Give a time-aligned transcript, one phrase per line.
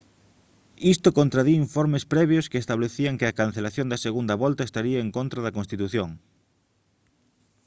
[0.93, 5.43] isto contradí informes previos que establecían que a cancelación da segunda volta estaría en contra
[5.45, 6.09] da constitución